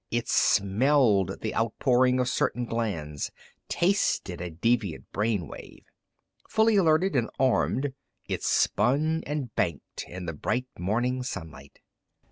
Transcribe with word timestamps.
It 0.09 0.27
smelled 0.27 1.41
the 1.41 1.53
outpouring 1.53 2.19
of 2.19 2.27
certain 2.27 2.65
glands, 2.65 3.29
tasted 3.69 4.41
a 4.41 4.49
deviant 4.49 5.05
brain 5.11 5.47
wave. 5.47 5.85
Fully 6.49 6.75
alerted 6.75 7.15
and 7.15 7.29
armed, 7.37 7.93
it 8.27 8.41
spun 8.41 9.21
and 9.27 9.53
banked 9.53 10.05
in 10.07 10.25
the 10.25 10.33
bright 10.33 10.65
morning 10.79 11.21
sunlight. 11.21 11.81